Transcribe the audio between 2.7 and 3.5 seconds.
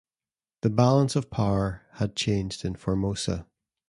Formosa.